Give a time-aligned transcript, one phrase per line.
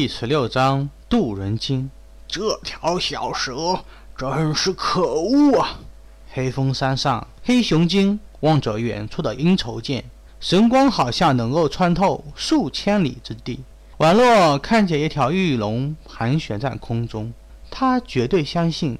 [0.00, 1.90] 第十六章渡人经。
[2.28, 3.80] 这条小蛇
[4.16, 5.80] 真是可恶啊！
[6.30, 10.04] 黑风山上，黑熊精望着远处的鹰愁涧，
[10.38, 13.58] 神光好像能够穿透数千里之地。
[13.96, 17.32] 宛若看见一条玉龙盘旋在空中，
[17.68, 18.96] 他绝对相信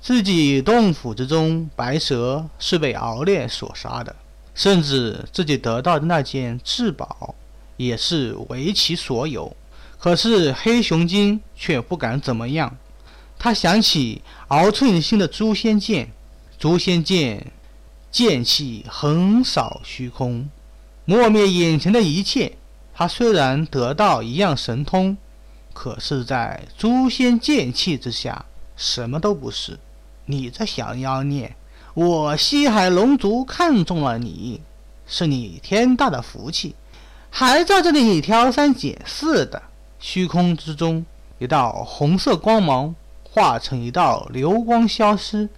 [0.00, 4.14] 自己洞府之中白蛇是被敖烈所杀的，
[4.54, 7.34] 甚至自己得到的那件至宝
[7.76, 9.56] 也是为其所有。
[9.98, 12.76] 可是黑熊精却不敢怎么样。
[13.38, 16.10] 他想起敖寸心的诛仙剑，
[16.58, 17.52] 诛仙剑
[18.10, 20.48] 剑气横扫虚空，
[21.04, 22.56] 磨灭眼前的一切。
[22.94, 25.16] 他虽然得到一样神通，
[25.74, 29.78] 可是，在诛仙剑气之下，什么都不是。
[30.24, 31.54] 你这小妖孽，
[31.92, 34.62] 我西海龙族看中了你，
[35.06, 36.74] 是你天大的福气，
[37.28, 39.62] 还在这里挑三拣四的。
[40.08, 41.04] 虚空之中，
[41.40, 45.48] 一道红色光芒化成一道流光消失。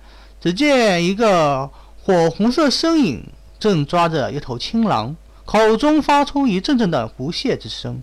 [0.41, 1.69] 只见一个
[2.03, 5.15] 火红色身影正抓着一头青狼，
[5.45, 8.03] 口中发出一阵阵的不屑之声。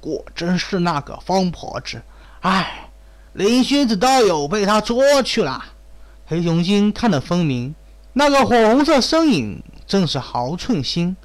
[0.00, 2.00] 果真是那个疯婆子！
[2.42, 2.88] 唉，
[3.32, 5.60] 林虚子道友被他捉去了。
[6.26, 7.74] 黑熊精看得分明，
[8.12, 11.16] 那个火红色身影正是豪寸心。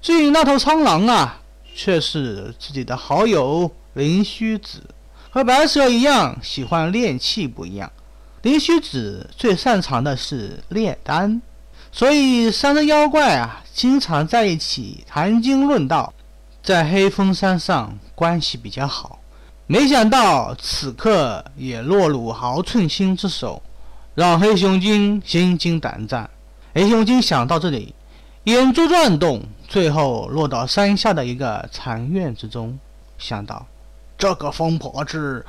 [0.00, 1.42] 至于那头苍狼啊，
[1.74, 3.70] 却是自己的好友。
[3.96, 4.82] 灵虚子
[5.30, 7.90] 和白蛇一样，喜欢炼气不一样。
[8.42, 11.40] 灵虚子最擅长的是炼丹，
[11.90, 16.12] 所以三只妖怪啊，经常在一起谈经论道，
[16.62, 19.18] 在黑风山上关系比较好。
[19.66, 23.62] 没想到此刻也落入豪寸心之手，
[24.14, 26.28] 让黑熊精心惊胆战。
[26.74, 27.94] 黑熊精想到这里，
[28.44, 32.78] 眼珠转动，最后落到山下的一个禅院之中，
[33.16, 33.66] 想到。
[34.18, 35.44] 这个疯婆子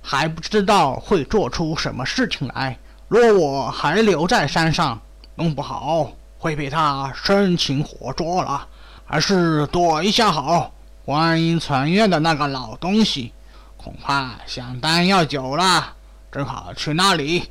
[0.00, 2.78] 还不知道会做出什么事情来。
[3.08, 5.00] 若我还留在山上，
[5.34, 8.66] 弄不好会被他生擒活捉了。
[9.04, 10.72] 还是躲一下好。
[11.04, 13.32] 观音传院的那个老东西，
[13.76, 15.94] 恐怕想丹药久了，
[16.30, 17.50] 正好去那里。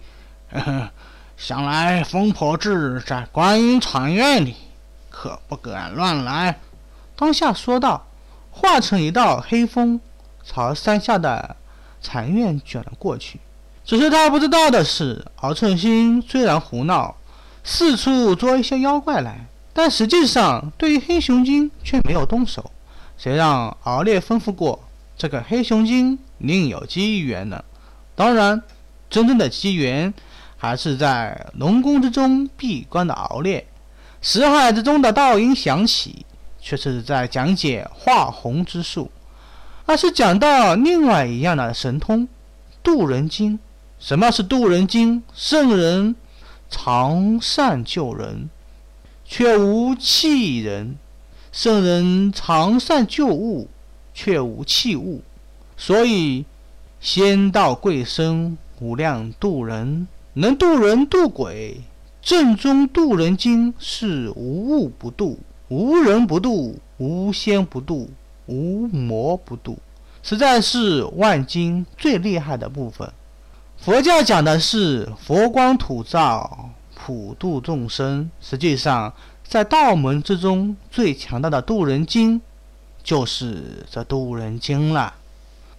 [0.52, 0.90] 呵呵，
[1.36, 4.56] 想来疯婆子在观音传院里，
[5.10, 6.60] 可不敢乱来。
[7.16, 8.08] 当下说道，
[8.50, 10.00] 化成一道黑风。
[10.44, 11.56] 朝山下的
[12.02, 13.40] 禅院卷了过去。
[13.84, 17.16] 只是他不知道的是，敖寸心虽然胡闹，
[17.64, 22.72] 四处捉一些妖怪来，但实际上对于黑熊精却没有动手。
[23.18, 24.80] 谁让敖烈吩咐过，
[25.18, 27.64] 这个黑熊精另有机缘呢？
[28.16, 28.62] 当然，
[29.10, 30.14] 真正的机缘
[30.58, 33.68] 还是在龙宫之中闭关的敖烈。
[34.22, 36.26] 识海之中的道音响起，
[36.60, 39.12] 却是在讲解化红之术。
[39.86, 42.28] 而是讲到另外一样的神通，
[42.84, 43.60] 渡人经。
[44.00, 45.22] 什么是渡人经？
[45.34, 46.16] 圣人
[46.70, 48.50] 常善救人，
[49.26, 50.96] 却无弃人；
[51.52, 53.68] 圣人常善救物，
[54.14, 55.22] 却无弃物。
[55.78, 56.46] 所以
[57.00, 61.82] 仙道贵生，无量渡人，能渡人渡鬼。
[62.22, 68.10] 正宗渡人经是无物不渡，无人不渡，无仙不渡。
[68.52, 69.80] 无魔不渡，
[70.22, 73.10] 实在是万经最厉害的部分。
[73.78, 78.30] 佛教讲的是佛光普照，普度众生。
[78.42, 79.14] 实际上，
[79.48, 82.42] 在道门之中最强大的渡人经，
[83.02, 85.16] 就是这渡人经了。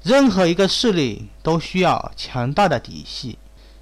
[0.02, 3.38] 任何一个势力都需要强大的底细，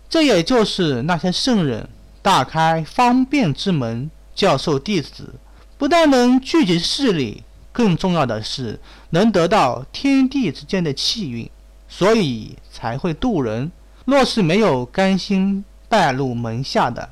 [0.08, 1.88] 这也就是那些圣人
[2.20, 5.36] 大开方便之门，教授弟子，
[5.78, 7.42] 不但能聚集势力。
[7.80, 11.50] 更重要的是，能得到天地之间的气运，
[11.88, 13.72] 所以才会渡人。
[14.04, 17.08] 若是没有甘心拜入门下的，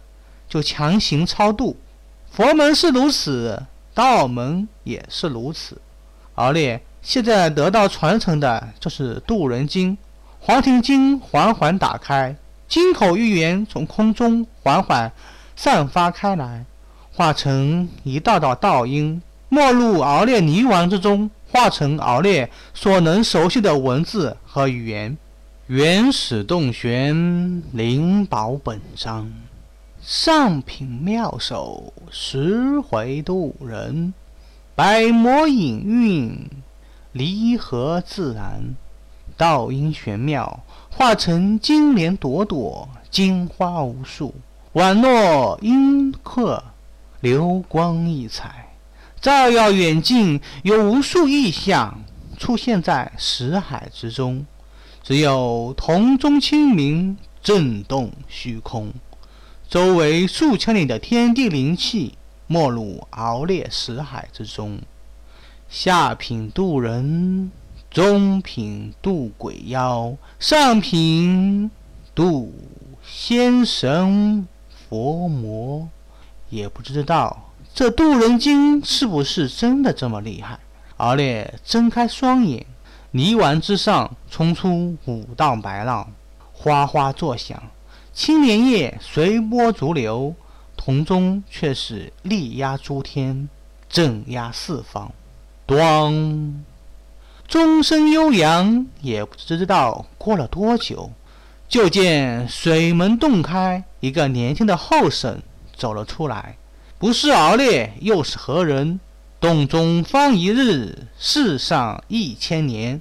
[0.47, 1.75] 就强行超度。
[2.31, 3.63] 佛门是如此，
[3.95, 5.81] 道门也是如此。
[6.35, 9.97] 而列现在得到传承的就是渡人经。
[10.39, 12.37] 黄庭经缓缓打开，
[12.69, 15.11] 金口玉言从空中缓缓
[15.57, 16.67] 散发开来，
[17.11, 19.23] 化成一道道道音。
[19.49, 25.17] 没入熬烈泥丸之中，化成熬烈所能熟悉的文字和语言。
[25.67, 29.33] 原始洞玄灵宝本章，
[30.03, 34.13] 上品妙手十回渡人，
[34.75, 36.51] 百魔隐韵
[37.13, 38.75] 离合自然，
[39.37, 40.61] 道音玄妙，
[40.91, 44.35] 化成金莲朵朵，金花无数，
[44.75, 46.63] 宛若阴刻
[47.21, 48.68] 流光溢彩。
[49.21, 52.05] 照耀远近，有无数异象，
[52.39, 54.47] 出现在识海之中，
[55.03, 58.93] 只有铜钟清明，震动虚空，
[59.69, 62.15] 周围数千里的天地灵气
[62.47, 64.79] 没入熬烈识海之中。
[65.69, 67.51] 下品渡人，
[67.91, 71.71] 中品渡鬼妖，上品
[72.15, 72.55] 渡
[73.03, 74.47] 仙神
[74.89, 75.89] 佛魔。
[76.51, 77.48] 也不知道
[77.79, 80.59] 这渡人经是不是真的这么厉害。
[80.97, 82.67] 敖烈睁开双眼，
[83.13, 86.13] 泥丸之上冲出五道白浪，
[86.53, 87.63] 哗哗作响，
[88.13, 90.35] 青莲叶随波逐流，
[90.77, 93.49] 铜钟却是力压诸天，
[93.89, 95.13] 镇压四方。
[95.65, 96.55] 咣，
[97.47, 101.13] 钟声悠扬，也不知道过了多久，
[101.69, 105.41] 就见水门洞开，一个年轻的后生
[105.77, 106.57] 走了出来，
[106.99, 108.99] 不是敖烈，又是何人？
[109.39, 113.01] 洞中方一日，世上一千年。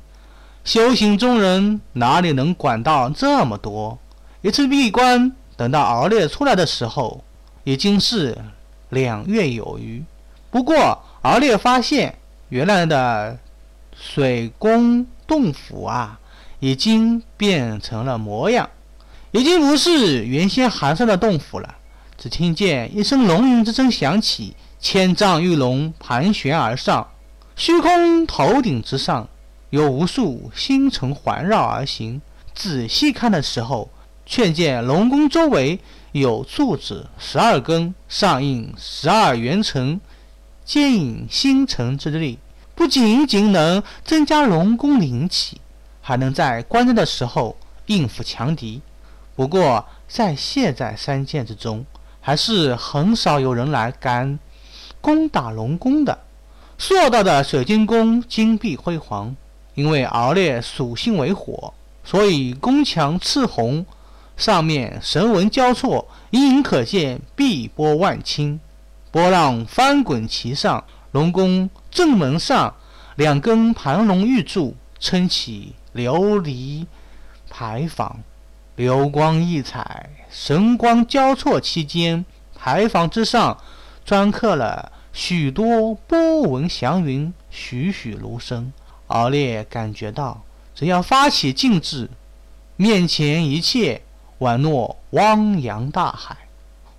[0.64, 3.98] 修行中人哪里能管到这么多？
[4.44, 7.24] 一次闭关，等到敖烈出来的时候，
[7.64, 8.38] 已经是
[8.90, 10.04] 两月有余。
[10.52, 12.20] 不过敖烈发现，
[12.50, 13.40] 原来的
[14.00, 16.20] 水宫洞府啊，
[16.60, 18.70] 已经变成了模样，
[19.32, 21.74] 已经不是原先寒山的洞府了。
[22.18, 24.56] 只听见一声龙吟之声响起。
[24.80, 27.10] 千丈玉龙盘旋而上，
[27.56, 29.28] 虚空头顶之上
[29.72, 32.22] 有无数星辰环绕而行。
[32.54, 33.90] 仔细看的时候，
[34.26, 35.80] 却见龙宫周围
[36.12, 40.00] 有柱子十二根，上印十二元辰，
[40.64, 42.38] 接引星辰之力，
[42.76, 45.60] 不仅仅能增加龙宫灵气，
[46.02, 48.82] 还能在关键的时候应付强敌。
[49.36, 51.86] 不过，在现在三剑之中，
[52.28, 54.38] 还是很少有人来敢。
[55.00, 56.26] 攻打龙宫的，
[56.78, 59.34] 硕大的水晶宫金碧辉煌，
[59.76, 63.86] 因为敖烈属性为火，所以宫墙赤红，
[64.36, 68.60] 上面神纹交错，隐隐可见碧波万顷，
[69.10, 70.84] 波浪翻滚其上。
[71.14, 72.76] 龙宫正门上
[73.16, 76.86] 两根盘龙玉柱撑起琉璃
[77.50, 78.20] 牌坊，
[78.78, 82.24] 流光溢彩，神光交错期间，
[82.56, 83.58] 牌坊之上。
[84.08, 88.72] 镌刻了许多波纹祥云，栩栩如生。
[89.08, 90.44] 敖烈感觉到，
[90.76, 92.08] 只要发起静志，
[92.76, 94.04] 面前一切
[94.40, 96.38] 宛若汪洋大海。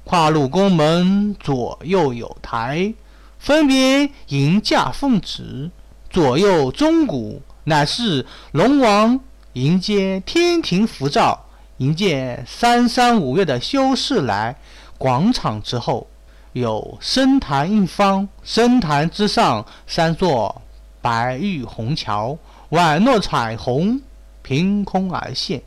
[0.02, 2.92] 跨入宫门，左右有台，
[3.38, 5.70] 分别迎驾奉旨。
[6.10, 9.20] 左右钟鼓，乃是龙王
[9.52, 11.46] 迎接天庭福照，
[11.78, 14.54] 迎接三山五岳的修士来
[14.96, 16.06] 广场之后。
[16.54, 20.62] 有深潭一方，深潭之上三座
[21.00, 22.36] 白玉虹桥，
[22.70, 24.00] 宛若彩虹
[24.42, 25.62] 凭空而现，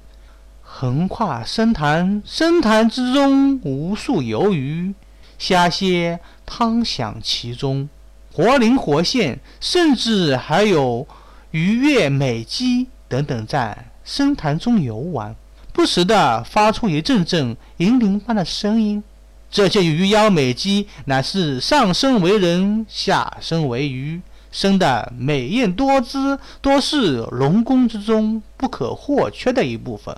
[0.62, 2.22] 横跨深潭。
[2.26, 4.94] 深潭之中无数游鱼，
[5.38, 7.88] 虾蟹汤享其中，
[8.34, 11.08] 活灵活现，甚至还有
[11.52, 15.34] 鱼跃美姬等等在深潭中游玩，
[15.74, 19.04] 不时的发出一阵阵银铃般的声音。
[19.50, 24.22] 这些鱼妖美姬乃是上身为人，下身为鱼，
[24.52, 30.16] 生的美艳多姿，多是龙宫之中不可或缺的一部分。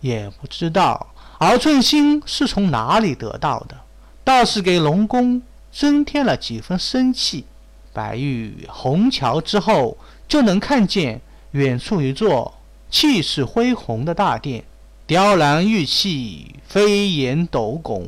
[0.00, 3.76] 也不知道敖寸心是从哪里得到的，
[4.24, 5.40] 倒是给龙宫
[5.70, 7.44] 增添了几分生气。
[7.92, 11.20] 白玉虹桥之后，就能看见
[11.52, 12.54] 远处一座
[12.90, 14.64] 气势恢宏的大殿，
[15.04, 18.06] 雕栏玉砌，飞檐斗拱。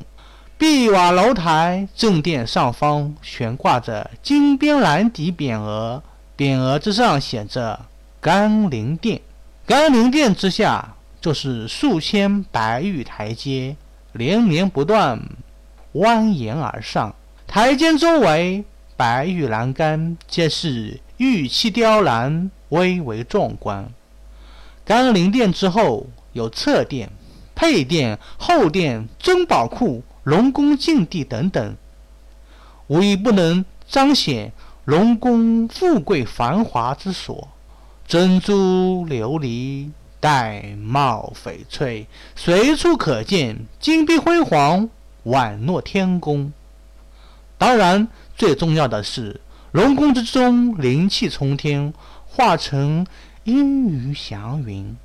[0.57, 6.03] 碧瓦楼台，正殿上方悬挂着金边蓝底匾额，
[6.37, 7.87] 匾额之上写着
[8.21, 9.21] “甘霖殿”。
[9.67, 13.77] 甘霖殿之下就是数千白玉台阶，
[14.13, 15.21] 连绵不断，
[15.95, 17.15] 蜿蜒而上。
[17.47, 18.65] 台阶周围
[18.97, 23.91] 白玉栏杆，皆是玉砌雕栏，巍巍壮观。
[24.85, 27.11] 甘霖殿之后有侧殿、
[27.55, 30.05] 配殿、后殿、珍宝库。
[30.25, 31.77] 龙宫禁地等等，
[32.87, 34.53] 无一不能彰显
[34.87, 37.49] 龙宫富贵繁华之所。
[38.09, 39.91] 珍珠琉璃、
[40.23, 44.89] 玳瑁翡翠，随处可见，金碧辉煌，
[45.27, 46.51] 宛若天宫。
[47.59, 51.93] 当然，最重要的是，龙宫之中灵气冲天，
[52.27, 53.07] 化成
[53.43, 54.97] 阴雨祥云。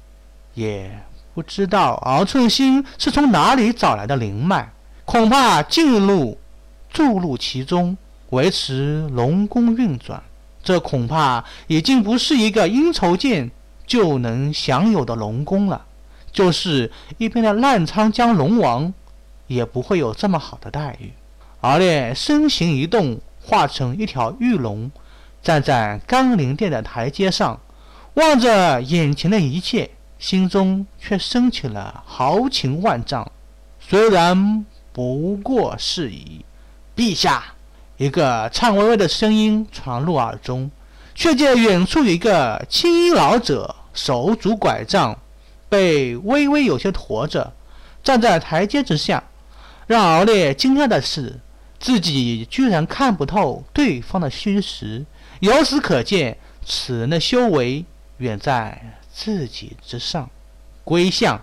[0.54, 1.04] 也
[1.40, 4.74] 不知道敖寸心是从哪里找来的灵脉。
[5.06, 6.38] 恐怕进入、
[6.90, 7.98] 注入其中，
[8.32, 10.22] 维持龙宫运转。
[10.62, 13.50] 这恐怕已经不是一个应酬见
[13.88, 15.86] 就能享有的龙宫了。
[16.30, 18.94] 就是一边的澜沧江龙王，
[19.48, 21.14] 也不会有这么好的待遇。
[21.62, 24.92] 敖烈身形一动，化成一条玉龙，
[25.42, 27.62] 站在甘霖殿的台阶上，
[28.16, 33.32] 望着眼前的一切，心中却升起了豪情万丈。
[33.80, 36.46] 虽然不过是以，
[36.96, 37.44] 陛下。
[37.98, 40.72] 一个颤巍巍的声音传入耳中，
[41.14, 45.20] 却见远处一个青衣老者手拄拐杖，
[45.68, 47.52] 背微微有些驼着，
[48.02, 49.22] 站在台阶之下。
[49.86, 51.42] 让敖烈惊讶的是，
[51.78, 55.06] 自己居然看不透对方的虚实。
[55.42, 57.84] 由此可见，此人的修为
[58.20, 60.30] 远在自己之上。
[60.86, 61.42] 龟相，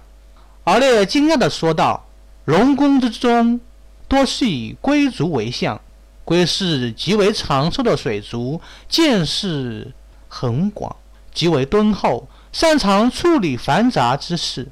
[0.64, 2.06] 敖烈惊讶地说道
[2.46, 3.60] ：“龙宫之中，
[4.08, 5.78] 多是以龟族为相。”
[6.24, 9.92] 龟是极为长寿的水族，见识
[10.26, 10.96] 很广，
[11.34, 14.66] 极为敦厚，擅长处理繁杂之事，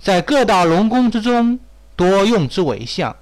[0.00, 1.60] 在各大龙宫之中
[1.94, 3.14] 多用之为相。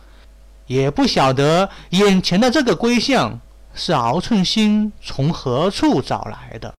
[0.66, 3.38] 也不晓得眼前的这个龟相
[3.74, 6.74] 是敖寸心从何处找来的。